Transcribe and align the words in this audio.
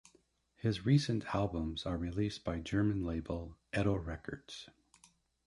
His 0.55 0.83
recent 0.83 1.25
albums 1.35 1.85
are 1.85 1.95
released 1.95 2.43
by 2.43 2.57
German 2.59 3.05
label, 3.05 3.55
Edel 3.71 3.99
Records. 3.99 4.67